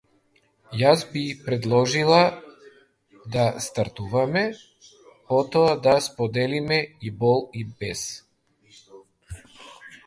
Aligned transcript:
Јас 0.77 1.01
би 1.09 1.21
предложила 1.49 2.21
да 3.35 3.45
стартуваме, 3.67 4.43
потоа 5.33 5.77
да 5.91 5.95
споделуваме 6.09 6.83
и 7.09 7.15
бол 7.23 7.49
и 7.63 7.69
бес. 7.83 8.07